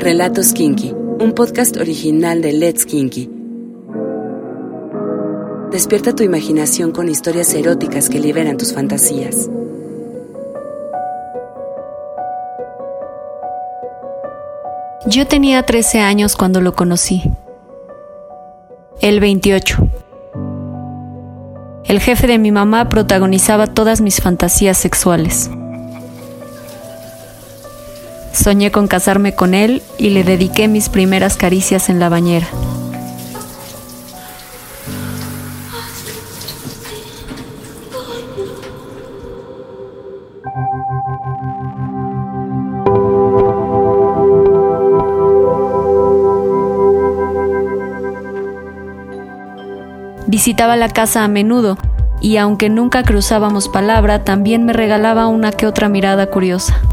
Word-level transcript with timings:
Relatos 0.00 0.52
Kinky, 0.52 0.92
un 0.92 1.32
podcast 1.32 1.76
original 1.76 2.40
de 2.40 2.52
Let's 2.52 2.86
Kinky. 2.86 3.28
Despierta 5.72 6.14
tu 6.14 6.22
imaginación 6.22 6.92
con 6.92 7.08
historias 7.08 7.52
eróticas 7.52 8.08
que 8.08 8.20
liberan 8.20 8.56
tus 8.56 8.72
fantasías. 8.72 9.50
Yo 15.06 15.26
tenía 15.26 15.64
13 15.64 15.98
años 15.98 16.36
cuando 16.36 16.60
lo 16.60 16.74
conocí. 16.76 17.24
El 19.00 19.18
28. 19.18 19.78
El 21.86 21.98
jefe 21.98 22.28
de 22.28 22.38
mi 22.38 22.52
mamá 22.52 22.88
protagonizaba 22.88 23.66
todas 23.66 24.00
mis 24.00 24.20
fantasías 24.22 24.78
sexuales. 24.78 25.50
Soñé 28.38 28.70
con 28.70 28.86
casarme 28.86 29.34
con 29.34 29.52
él 29.52 29.82
y 29.98 30.10
le 30.10 30.22
dediqué 30.22 30.68
mis 30.68 30.88
primeras 30.88 31.36
caricias 31.36 31.88
en 31.88 31.98
la 31.98 32.08
bañera. 32.08 32.46
Visitaba 50.28 50.76
la 50.76 50.88
casa 50.88 51.24
a 51.24 51.28
menudo 51.28 51.76
y 52.20 52.36
aunque 52.36 52.68
nunca 52.68 53.02
cruzábamos 53.02 53.68
palabra, 53.68 54.22
también 54.22 54.64
me 54.64 54.72
regalaba 54.72 55.26
una 55.26 55.50
que 55.50 55.66
otra 55.66 55.88
mirada 55.88 56.30
curiosa. 56.30 56.87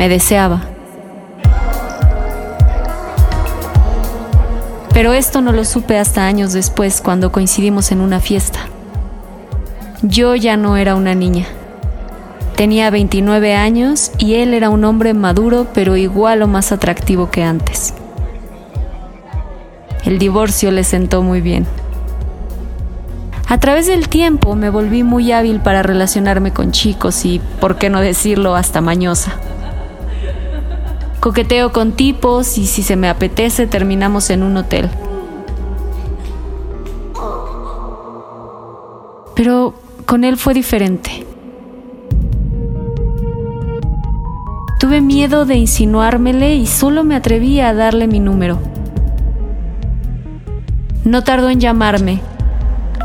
Me 0.00 0.08
deseaba. 0.08 0.62
Pero 4.94 5.12
esto 5.12 5.42
no 5.42 5.52
lo 5.52 5.66
supe 5.66 5.98
hasta 5.98 6.24
años 6.24 6.54
después, 6.54 7.02
cuando 7.02 7.30
coincidimos 7.30 7.92
en 7.92 8.00
una 8.00 8.18
fiesta. 8.18 8.60
Yo 10.00 10.34
ya 10.36 10.56
no 10.56 10.78
era 10.78 10.94
una 10.94 11.14
niña. 11.14 11.44
Tenía 12.56 12.88
29 12.88 13.54
años 13.54 14.10
y 14.16 14.36
él 14.36 14.54
era 14.54 14.70
un 14.70 14.84
hombre 14.84 15.12
maduro, 15.12 15.66
pero 15.74 15.96
igual 15.96 16.40
o 16.40 16.46
más 16.46 16.72
atractivo 16.72 17.30
que 17.30 17.42
antes. 17.42 17.92
El 20.06 20.18
divorcio 20.18 20.70
le 20.70 20.84
sentó 20.84 21.20
muy 21.20 21.42
bien. 21.42 21.66
A 23.48 23.60
través 23.60 23.86
del 23.86 24.08
tiempo 24.08 24.54
me 24.54 24.70
volví 24.70 25.02
muy 25.02 25.30
hábil 25.30 25.60
para 25.60 25.82
relacionarme 25.82 26.54
con 26.54 26.72
chicos 26.72 27.26
y, 27.26 27.42
por 27.60 27.76
qué 27.76 27.90
no 27.90 28.00
decirlo, 28.00 28.56
hasta 28.56 28.80
mañosa. 28.80 29.34
Coqueteo 31.20 31.70
con 31.70 31.92
tipos 31.92 32.56
y 32.56 32.66
si 32.66 32.82
se 32.82 32.96
me 32.96 33.08
apetece 33.08 33.66
terminamos 33.66 34.30
en 34.30 34.42
un 34.42 34.56
hotel. 34.56 34.88
Pero 39.34 39.74
con 40.06 40.24
él 40.24 40.38
fue 40.38 40.54
diferente. 40.54 41.26
Tuve 44.78 45.02
miedo 45.02 45.44
de 45.44 45.56
insinuármele 45.56 46.54
y 46.54 46.66
solo 46.66 47.04
me 47.04 47.14
atreví 47.14 47.60
a 47.60 47.74
darle 47.74 48.06
mi 48.06 48.18
número. 48.18 48.58
No 51.04 51.22
tardó 51.22 51.50
en 51.50 51.60
llamarme 51.60 52.20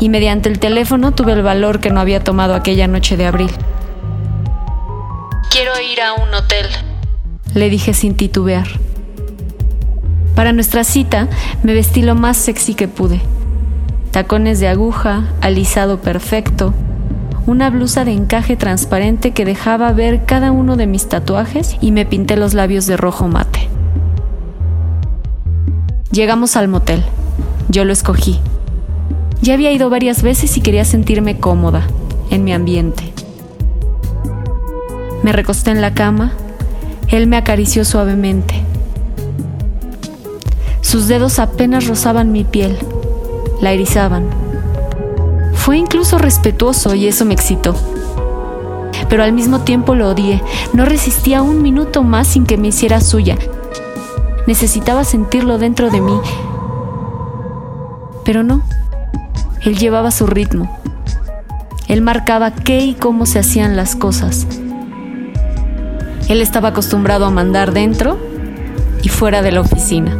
y 0.00 0.10
mediante 0.10 0.50
el 0.50 0.58
teléfono 0.58 1.12
tuve 1.12 1.32
el 1.32 1.42
valor 1.42 1.80
que 1.80 1.90
no 1.90 2.00
había 2.00 2.22
tomado 2.22 2.54
aquella 2.54 2.88
noche 2.88 3.16
de 3.16 3.24
abril. 3.24 3.50
Quiero 5.50 5.72
ir 5.80 6.00
a 6.02 6.12
un 6.14 6.34
hotel, 6.34 6.66
le 7.54 7.70
dije 7.70 7.94
sin 7.94 8.14
titubear. 8.14 8.66
Para 10.34 10.52
nuestra 10.52 10.84
cita 10.84 11.28
me 11.62 11.74
vestí 11.74 12.02
lo 12.02 12.14
más 12.14 12.36
sexy 12.36 12.74
que 12.74 12.88
pude. 12.88 13.20
Tacones 14.10 14.60
de 14.60 14.68
aguja, 14.68 15.28
alisado 15.40 16.00
perfecto, 16.00 16.74
una 17.46 17.70
blusa 17.70 18.04
de 18.04 18.12
encaje 18.12 18.56
transparente 18.56 19.32
que 19.32 19.44
dejaba 19.44 19.92
ver 19.92 20.24
cada 20.24 20.52
uno 20.52 20.76
de 20.76 20.86
mis 20.86 21.08
tatuajes 21.08 21.76
y 21.80 21.92
me 21.92 22.06
pinté 22.06 22.36
los 22.36 22.54
labios 22.54 22.86
de 22.86 22.96
rojo 22.96 23.28
mate. 23.28 23.68
Llegamos 26.12 26.56
al 26.56 26.68
motel. 26.68 27.02
Yo 27.68 27.84
lo 27.84 27.92
escogí. 27.92 28.38
Ya 29.40 29.54
había 29.54 29.72
ido 29.72 29.90
varias 29.90 30.22
veces 30.22 30.56
y 30.56 30.60
quería 30.60 30.84
sentirme 30.84 31.38
cómoda 31.38 31.86
en 32.30 32.44
mi 32.44 32.52
ambiente. 32.52 33.12
Me 35.22 35.32
recosté 35.32 35.70
en 35.70 35.80
la 35.80 35.94
cama, 35.94 36.32
él 37.12 37.26
me 37.26 37.36
acarició 37.36 37.84
suavemente. 37.84 38.54
Sus 40.80 41.08
dedos 41.08 41.38
apenas 41.38 41.86
rozaban 41.86 42.32
mi 42.32 42.42
piel, 42.42 42.78
la 43.60 43.72
erizaban. 43.72 44.24
Fue 45.52 45.76
incluso 45.76 46.16
respetuoso 46.16 46.94
y 46.94 47.06
eso 47.06 47.26
me 47.26 47.34
excitó. 47.34 47.76
Pero 49.10 49.22
al 49.22 49.34
mismo 49.34 49.60
tiempo 49.60 49.94
lo 49.94 50.08
odié. 50.08 50.42
No 50.72 50.86
resistía 50.86 51.42
un 51.42 51.60
minuto 51.60 52.02
más 52.02 52.28
sin 52.28 52.46
que 52.46 52.56
me 52.56 52.68
hiciera 52.68 53.02
suya. 53.02 53.36
Necesitaba 54.46 55.04
sentirlo 55.04 55.58
dentro 55.58 55.90
de 55.90 56.00
mí. 56.00 56.18
Pero 58.24 58.42
no. 58.42 58.62
Él 59.60 59.76
llevaba 59.76 60.10
su 60.12 60.26
ritmo. 60.26 60.78
Él 61.88 62.00
marcaba 62.00 62.52
qué 62.52 62.80
y 62.80 62.94
cómo 62.94 63.26
se 63.26 63.38
hacían 63.38 63.76
las 63.76 63.96
cosas. 63.96 64.46
Él 66.28 66.40
estaba 66.40 66.68
acostumbrado 66.68 67.24
a 67.24 67.30
mandar 67.30 67.72
dentro 67.72 68.18
y 69.02 69.08
fuera 69.08 69.42
de 69.42 69.52
la 69.52 69.60
oficina. 69.60 70.16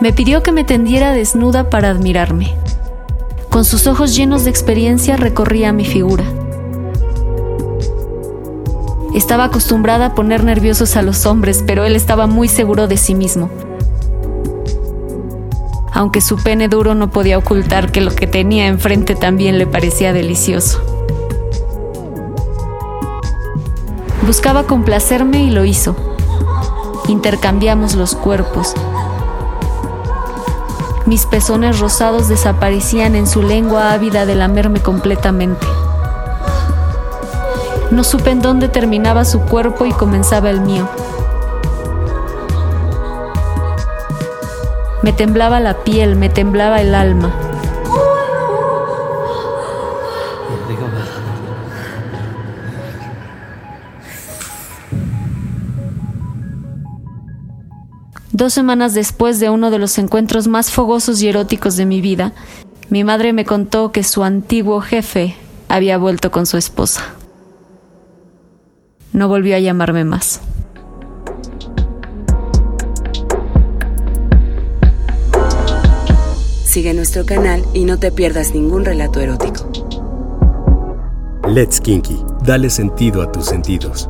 Me 0.00 0.12
pidió 0.12 0.42
que 0.42 0.52
me 0.52 0.64
tendiera 0.64 1.12
desnuda 1.12 1.70
para 1.70 1.90
admirarme. 1.90 2.54
Con 3.50 3.64
sus 3.64 3.86
ojos 3.86 4.16
llenos 4.16 4.44
de 4.44 4.50
experiencia 4.50 5.16
recorría 5.16 5.72
mi 5.72 5.84
figura. 5.84 6.24
Estaba 9.14 9.44
acostumbrada 9.44 10.06
a 10.06 10.14
poner 10.14 10.44
nerviosos 10.44 10.96
a 10.96 11.02
los 11.02 11.26
hombres, 11.26 11.64
pero 11.66 11.84
él 11.84 11.96
estaba 11.96 12.26
muy 12.26 12.48
seguro 12.48 12.86
de 12.86 12.96
sí 12.96 13.14
mismo. 13.14 13.50
Aunque 15.92 16.20
su 16.20 16.36
pene 16.36 16.68
duro 16.68 16.94
no 16.94 17.10
podía 17.10 17.36
ocultar 17.36 17.90
que 17.90 18.00
lo 18.00 18.14
que 18.14 18.26
tenía 18.26 18.68
enfrente 18.68 19.16
también 19.16 19.58
le 19.58 19.66
parecía 19.66 20.12
delicioso. 20.12 20.99
Buscaba 24.30 24.62
complacerme 24.62 25.42
y 25.42 25.50
lo 25.50 25.64
hizo. 25.64 25.96
Intercambiamos 27.08 27.96
los 27.96 28.14
cuerpos. 28.14 28.74
Mis 31.04 31.26
pezones 31.26 31.80
rosados 31.80 32.28
desaparecían 32.28 33.16
en 33.16 33.26
su 33.26 33.42
lengua 33.42 33.92
ávida 33.92 34.26
de 34.26 34.36
lamerme 34.36 34.78
completamente. 34.78 35.66
No 37.90 38.04
supe 38.04 38.30
en 38.30 38.40
dónde 38.40 38.68
terminaba 38.68 39.24
su 39.24 39.40
cuerpo 39.40 39.84
y 39.84 39.90
comenzaba 39.90 40.48
el 40.50 40.60
mío. 40.60 40.88
Me 45.02 45.12
temblaba 45.12 45.58
la 45.58 45.82
piel, 45.82 46.14
me 46.14 46.28
temblaba 46.28 46.80
el 46.80 46.94
alma. 46.94 47.49
Dos 58.32 58.52
semanas 58.52 58.94
después 58.94 59.40
de 59.40 59.50
uno 59.50 59.70
de 59.70 59.78
los 59.78 59.98
encuentros 59.98 60.46
más 60.46 60.70
fogosos 60.70 61.20
y 61.20 61.28
eróticos 61.28 61.76
de 61.76 61.84
mi 61.84 62.00
vida, 62.00 62.32
mi 62.88 63.02
madre 63.02 63.32
me 63.32 63.44
contó 63.44 63.90
que 63.90 64.04
su 64.04 64.22
antiguo 64.22 64.80
jefe 64.80 65.34
había 65.68 65.98
vuelto 65.98 66.30
con 66.30 66.46
su 66.46 66.56
esposa. 66.56 67.02
No 69.12 69.28
volvió 69.28 69.56
a 69.56 69.58
llamarme 69.58 70.04
más. 70.04 70.40
Sigue 76.64 76.94
nuestro 76.94 77.26
canal 77.26 77.64
y 77.74 77.84
no 77.84 77.98
te 77.98 78.12
pierdas 78.12 78.54
ningún 78.54 78.84
relato 78.84 79.18
erótico. 79.20 79.68
Let's 81.48 81.80
Kinky, 81.80 82.16
dale 82.44 82.70
sentido 82.70 83.22
a 83.22 83.32
tus 83.32 83.46
sentidos. 83.46 84.08